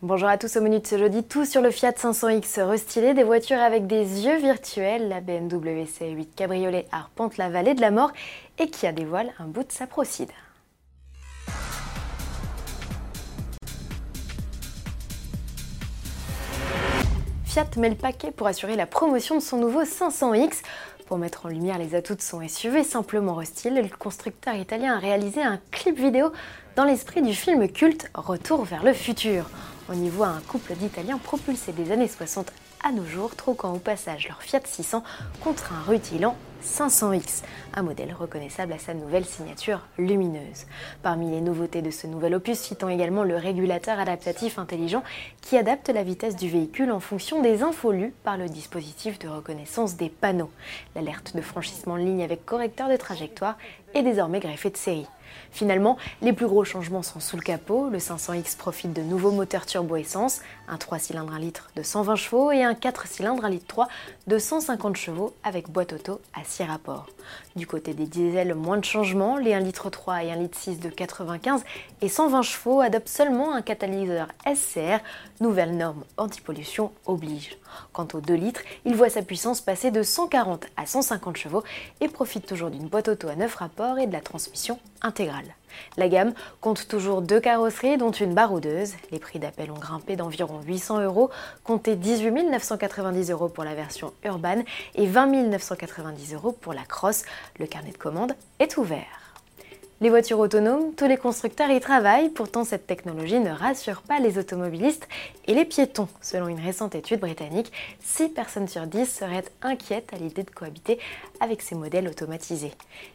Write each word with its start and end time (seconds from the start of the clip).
Bonjour 0.00 0.28
à 0.28 0.38
tous 0.38 0.56
au 0.56 0.60
menu 0.60 0.78
de 0.78 0.86
ce 0.86 0.96
jeudi, 0.96 1.24
tout 1.24 1.44
sur 1.44 1.60
le 1.60 1.72
Fiat 1.72 1.90
500X 1.90 2.62
restylé, 2.62 3.14
des 3.14 3.24
voitures 3.24 3.58
avec 3.58 3.88
des 3.88 4.24
yeux 4.24 4.36
virtuels, 4.36 5.08
la 5.08 5.20
BMW 5.20 5.86
C8 5.86 6.28
Cabriolet 6.36 6.86
arpente 6.92 7.36
la 7.36 7.48
vallée 7.48 7.74
de 7.74 7.80
la 7.80 7.90
mort 7.90 8.12
et 8.60 8.70
qui 8.70 8.86
a 8.86 8.92
dévoile 8.92 9.32
un 9.40 9.46
bout 9.46 9.64
de 9.64 9.72
sa 9.72 9.88
procide. 9.88 10.30
Fiat 17.44 17.66
met 17.76 17.88
le 17.88 17.96
paquet 17.96 18.30
pour 18.30 18.46
assurer 18.46 18.76
la 18.76 18.86
promotion 18.86 19.34
de 19.34 19.40
son 19.40 19.56
nouveau 19.56 19.82
500X. 19.82 20.62
Pour 21.08 21.16
mettre 21.16 21.46
en 21.46 21.48
lumière 21.48 21.78
les 21.78 21.94
atouts 21.94 22.16
de 22.16 22.20
son 22.20 22.46
SUV 22.46 22.84
simplement 22.84 23.32
restylé, 23.32 23.80
le 23.80 23.88
constructeur 23.88 24.54
italien 24.54 24.94
a 24.94 24.98
réalisé 24.98 25.40
un 25.40 25.58
clip 25.70 25.98
vidéo 25.98 26.32
dans 26.76 26.84
l'esprit 26.84 27.22
du 27.22 27.32
film 27.32 27.66
culte 27.66 28.10
Retour 28.12 28.64
vers 28.64 28.84
le 28.84 28.92
futur. 28.92 29.48
On 29.88 29.94
y 29.94 30.10
voit 30.10 30.26
un 30.26 30.40
couple 30.40 30.74
d'Italiens 30.74 31.16
propulsés 31.16 31.72
des 31.72 31.92
années 31.92 32.08
60 32.08 32.52
à 32.84 32.92
nos 32.92 33.06
jours, 33.06 33.34
troquant 33.36 33.72
au 33.72 33.78
passage 33.78 34.28
leur 34.28 34.42
Fiat 34.42 34.60
600 34.62 35.02
contre 35.42 35.72
un 35.72 35.90
rutilant 35.90 36.36
500X, 36.62 37.42
un 37.74 37.82
modèle 37.82 38.12
reconnaissable 38.12 38.72
à 38.72 38.78
sa 38.78 38.94
nouvelle 38.94 39.24
signature 39.24 39.86
lumineuse. 39.98 40.66
Parmi 41.02 41.30
les 41.30 41.40
nouveautés 41.40 41.82
de 41.82 41.90
ce 41.90 42.06
nouvel 42.06 42.34
opus, 42.34 42.58
citons 42.58 42.88
également 42.88 43.24
le 43.24 43.36
régulateur 43.36 43.98
adaptatif 43.98 44.58
intelligent 44.58 45.02
qui 45.40 45.56
adapte 45.56 45.88
la 45.88 46.02
vitesse 46.02 46.36
du 46.36 46.48
véhicule 46.48 46.90
en 46.90 47.00
fonction 47.00 47.42
des 47.42 47.62
infos 47.62 47.92
lues 47.92 48.14
par 48.24 48.36
le 48.36 48.48
dispositif 48.48 49.18
de 49.18 49.28
reconnaissance 49.28 49.96
des 49.96 50.08
panneaux. 50.08 50.50
L'alerte 50.94 51.34
de 51.36 51.40
franchissement 51.40 51.94
en 51.94 51.96
ligne 51.96 52.22
avec 52.22 52.44
correcteur 52.44 52.88
de 52.88 52.96
trajectoire 52.96 53.56
est 53.94 54.02
désormais 54.02 54.40
greffée 54.40 54.70
de 54.70 54.76
série. 54.76 55.06
Finalement, 55.50 55.96
les 56.22 56.32
plus 56.32 56.46
gros 56.46 56.64
changements 56.64 57.02
sont 57.02 57.20
sous 57.20 57.36
le 57.36 57.42
capot. 57.42 57.88
Le 57.88 57.98
500X 57.98 58.56
profite 58.56 58.92
de 58.92 59.02
nouveaux 59.02 59.30
moteurs 59.30 59.66
turbo-essence, 59.66 60.40
un 60.68 60.76
3 60.76 60.98
cylindres 60.98 61.32
1 61.32 61.38
litre 61.38 61.70
de 61.76 61.82
120 61.82 62.16
chevaux 62.16 62.52
et 62.52 62.62
un 62.62 62.74
4 62.74 63.06
cylindres 63.06 63.44
1 63.44 63.50
litre 63.50 63.66
3 63.66 63.88
de 64.26 64.38
150 64.38 64.96
chevaux 64.96 65.34
avec 65.42 65.68
boîte 65.70 65.92
auto 65.92 66.20
à 66.34 66.44
6 66.44 66.64
rapports. 66.64 67.06
Du 67.56 67.66
côté 67.66 67.94
des 67.94 68.06
diesels, 68.06 68.54
moins 68.54 68.78
de 68.78 68.84
changements. 68.84 69.36
Les 69.36 69.54
1 69.54 69.60
litre 69.60 69.90
3 69.90 70.24
et 70.24 70.32
1 70.32 70.36
litre 70.36 70.58
6 70.58 70.80
de 70.80 70.88
95 70.88 71.64
et 72.00 72.08
120 72.08 72.42
chevaux 72.42 72.80
adoptent 72.80 73.08
seulement 73.08 73.54
un 73.54 73.62
catalyseur 73.62 74.28
SCR, 74.46 75.00
nouvelle 75.40 75.76
norme 75.76 76.04
anti-pollution 76.16 76.92
oblige. 77.06 77.56
Quant 77.92 78.08
aux 78.14 78.20
2 78.20 78.34
litres, 78.34 78.62
il 78.84 78.94
voit 78.94 79.10
sa 79.10 79.22
puissance 79.22 79.60
passer 79.60 79.90
de 79.90 80.02
140 80.02 80.66
à 80.76 80.86
150 80.86 81.36
chevaux 81.36 81.64
et 82.00 82.08
profite 82.08 82.46
toujours 82.46 82.70
d'une 82.70 82.88
boîte 82.88 83.08
auto 83.08 83.28
à 83.28 83.36
9 83.36 83.54
rapports 83.54 83.98
et 83.98 84.06
de 84.06 84.12
la 84.12 84.20
transmission 84.20 84.78
intégrale. 85.02 85.17
La 85.96 86.08
gamme 86.08 86.32
compte 86.60 86.88
toujours 86.88 87.22
deux 87.22 87.40
carrosseries, 87.40 87.98
dont 87.98 88.10
une 88.10 88.34
baroudeuse. 88.34 88.92
Les 89.10 89.18
prix 89.18 89.38
d'appel 89.38 89.70
ont 89.70 89.78
grimpé 89.78 90.16
d'environ 90.16 90.60
800 90.66 91.02
euros, 91.02 91.30
comptez 91.64 91.96
18 91.96 92.50
990 92.50 93.30
euros 93.30 93.48
pour 93.48 93.64
la 93.64 93.74
version 93.74 94.12
urbaine 94.24 94.64
et 94.94 95.06
20 95.06 95.26
990 95.48 96.34
euros 96.34 96.52
pour 96.52 96.72
la 96.72 96.84
cross. 96.84 97.24
Le 97.58 97.66
carnet 97.66 97.92
de 97.92 97.98
commande 97.98 98.34
est 98.58 98.76
ouvert. 98.76 99.27
Les 100.00 100.10
voitures 100.10 100.38
autonomes, 100.38 100.94
tous 100.94 101.06
les 101.06 101.16
constructeurs 101.16 101.70
y 101.72 101.80
travaillent, 101.80 102.28
pourtant 102.28 102.62
cette 102.62 102.86
technologie 102.86 103.40
ne 103.40 103.50
rassure 103.50 104.02
pas 104.02 104.20
les 104.20 104.38
automobilistes 104.38 105.08
et 105.48 105.54
les 105.54 105.64
piétons. 105.64 106.06
Selon 106.22 106.46
une 106.46 106.60
récente 106.60 106.94
étude 106.94 107.18
britannique, 107.18 107.72
6 108.04 108.28
personnes 108.28 108.68
sur 108.68 108.86
10 108.86 109.06
seraient 109.06 109.42
inquiètes 109.60 110.12
à 110.12 110.16
l'idée 110.16 110.44
de 110.44 110.50
cohabiter 110.52 111.00
avec 111.40 111.62
ces 111.62 111.74
modèles 111.74 112.06
automatisés. 112.06 112.74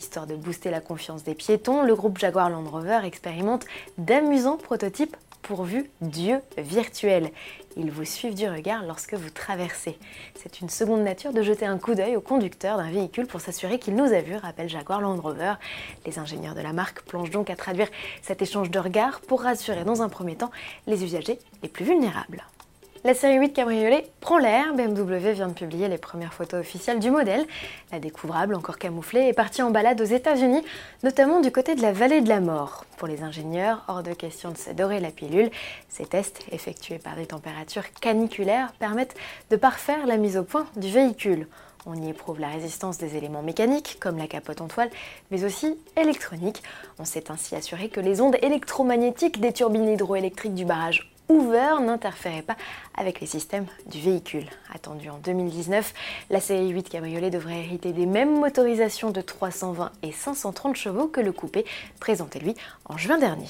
Histoire 0.00 0.26
de 0.26 0.34
booster 0.34 0.72
la 0.72 0.80
confiance 0.80 1.22
des 1.22 1.36
piétons, 1.36 1.84
le 1.84 1.94
groupe 1.94 2.18
Jaguar 2.18 2.50
Land 2.50 2.68
Rover 2.68 3.02
expérimente 3.04 3.66
d'amusants 3.96 4.56
prototypes 4.56 5.16
pourvu 5.44 5.90
d'yeux 6.00 6.40
virtuels. 6.58 7.30
Ils 7.76 7.90
vous 7.90 8.04
suivent 8.04 8.34
du 8.34 8.48
regard 8.48 8.84
lorsque 8.84 9.14
vous 9.14 9.30
traversez. 9.30 9.98
C'est 10.34 10.60
une 10.60 10.68
seconde 10.68 11.02
nature 11.02 11.32
de 11.32 11.42
jeter 11.42 11.66
un 11.66 11.78
coup 11.78 11.94
d'œil 11.94 12.16
au 12.16 12.20
conducteur 12.20 12.78
d'un 12.78 12.90
véhicule 12.90 13.26
pour 13.26 13.40
s'assurer 13.40 13.78
qu'il 13.78 13.94
nous 13.94 14.12
a 14.12 14.20
vus, 14.20 14.36
rappelle 14.36 14.68
Jaguar 14.68 15.00
Land 15.00 15.20
Rover. 15.20 15.54
Les 16.06 16.18
ingénieurs 16.18 16.54
de 16.54 16.60
la 16.60 16.72
marque 16.72 17.02
plongent 17.02 17.30
donc 17.30 17.50
à 17.50 17.56
traduire 17.56 17.88
cet 18.22 18.42
échange 18.42 18.70
de 18.70 18.78
regards 18.78 19.20
pour 19.20 19.42
rassurer 19.42 19.84
dans 19.84 20.02
un 20.02 20.08
premier 20.08 20.36
temps 20.36 20.50
les 20.86 21.04
usagers 21.04 21.38
les 21.62 21.68
plus 21.68 21.84
vulnérables. 21.84 22.44
La 23.06 23.12
série 23.12 23.36
8 23.36 23.52
Cabriolet 23.52 24.06
prend 24.20 24.38
l'air. 24.38 24.72
BMW 24.72 25.32
vient 25.32 25.48
de 25.48 25.52
publier 25.52 25.88
les 25.88 25.98
premières 25.98 26.32
photos 26.32 26.60
officielles 26.60 27.00
du 27.00 27.10
modèle. 27.10 27.44
La 27.92 27.98
découvrable, 27.98 28.54
encore 28.54 28.78
camouflée, 28.78 29.28
est 29.28 29.34
partie 29.34 29.60
en 29.60 29.70
balade 29.70 30.00
aux 30.00 30.06
États-Unis, 30.06 30.62
notamment 31.02 31.42
du 31.42 31.52
côté 31.52 31.74
de 31.74 31.82
la 31.82 31.92
vallée 31.92 32.22
de 32.22 32.30
la 32.30 32.40
mort. 32.40 32.86
Pour 32.96 33.06
les 33.06 33.22
ingénieurs, 33.22 33.84
hors 33.88 34.02
de 34.02 34.14
question 34.14 34.52
de 34.52 34.56
s'adorer 34.56 35.00
la 35.00 35.10
pilule. 35.10 35.50
Ces 35.90 36.06
tests, 36.06 36.46
effectués 36.50 36.96
par 36.96 37.14
des 37.14 37.26
températures 37.26 37.92
caniculaires, 38.00 38.72
permettent 38.78 39.16
de 39.50 39.56
parfaire 39.56 40.06
la 40.06 40.16
mise 40.16 40.38
au 40.38 40.42
point 40.42 40.64
du 40.76 40.88
véhicule. 40.88 41.46
On 41.84 41.94
y 41.96 42.08
éprouve 42.08 42.40
la 42.40 42.48
résistance 42.48 42.96
des 42.96 43.18
éléments 43.18 43.42
mécaniques, 43.42 43.98
comme 44.00 44.16
la 44.16 44.28
capote 44.28 44.62
en 44.62 44.66
toile, 44.66 44.88
mais 45.30 45.44
aussi 45.44 45.76
électronique. 46.00 46.62
On 46.98 47.04
s'est 47.04 47.30
ainsi 47.30 47.54
assuré 47.54 47.90
que 47.90 48.00
les 48.00 48.22
ondes 48.22 48.38
électromagnétiques 48.40 49.42
des 49.42 49.52
turbines 49.52 49.90
hydroélectriques 49.90 50.54
du 50.54 50.64
barrage 50.64 51.13
Hoover 51.28 51.76
n'interférait 51.80 52.42
pas 52.42 52.56
avec 52.96 53.20
les 53.20 53.26
systèmes 53.26 53.66
du 53.86 54.00
véhicule. 54.00 54.44
Attendu 54.72 55.08
en 55.08 55.18
2019, 55.18 55.94
la 56.30 56.40
série 56.40 56.68
8 56.68 56.90
Cabriolet 56.90 57.30
devrait 57.30 57.60
hériter 57.60 57.92
des 57.92 58.06
mêmes 58.06 58.38
motorisations 58.38 59.10
de 59.10 59.20
320 59.20 59.90
et 60.02 60.12
530 60.12 60.76
chevaux 60.76 61.08
que 61.08 61.20
le 61.20 61.32
coupé 61.32 61.64
présenté 61.98 62.40
lui 62.40 62.54
en 62.84 62.98
juin 62.98 63.18
dernier. 63.18 63.48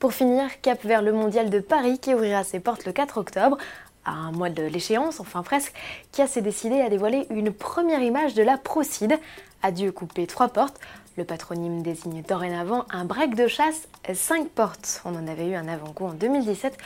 Pour 0.00 0.14
finir, 0.14 0.48
cap 0.62 0.82
vers 0.82 1.02
le 1.02 1.12
mondial 1.12 1.50
de 1.50 1.60
Paris 1.60 1.98
qui 1.98 2.14
ouvrira 2.14 2.42
ses 2.42 2.58
portes 2.58 2.86
le 2.86 2.92
4 2.92 3.18
octobre 3.18 3.58
à 4.04 4.12
un 4.12 4.32
mois 4.32 4.50
de 4.50 4.62
l'échéance, 4.62 5.20
enfin 5.20 5.42
presque, 5.42 5.72
Kia 6.12 6.26
s'est 6.26 6.42
décidé 6.42 6.80
à 6.80 6.88
dévoiler 6.88 7.26
une 7.30 7.52
première 7.52 8.02
image 8.02 8.34
de 8.34 8.42
la 8.42 8.58
Procide. 8.58 9.18
Adieu 9.62 9.92
coupé 9.92 10.26
trois 10.26 10.48
portes. 10.48 10.80
Le 11.16 11.24
patronyme 11.24 11.82
désigne 11.82 12.22
dorénavant 12.22 12.86
un 12.90 13.04
break 13.04 13.34
de 13.34 13.46
chasse 13.46 13.88
5 14.12 14.48
portes. 14.48 15.02
On 15.04 15.14
en 15.14 15.26
avait 15.26 15.48
eu 15.48 15.54
un 15.54 15.68
avant-goût 15.68 16.06
en 16.06 16.12
2017 16.14 16.78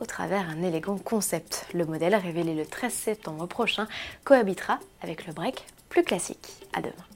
au 0.00 0.06
travers 0.06 0.48
un 0.48 0.62
élégant 0.62 0.96
concept. 0.96 1.66
Le 1.74 1.84
modèle 1.84 2.14
révélé 2.14 2.54
le 2.54 2.64
13 2.64 2.92
septembre 2.92 3.46
prochain 3.46 3.86
cohabitera 4.24 4.78
avec 5.02 5.26
le 5.26 5.32
break 5.32 5.66
plus 5.88 6.04
classique. 6.04 6.66
À 6.72 6.80
demain. 6.80 7.11